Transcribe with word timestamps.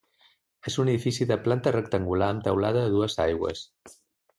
És 0.71 0.77
un 0.83 0.89
edifici 0.93 1.27
de 1.33 1.37
planta 1.49 1.75
rectangular 1.77 2.33
amb 2.37 2.49
teulat 2.49 2.83
a 2.85 2.91
dues 2.99 3.23
aigües. 3.31 3.67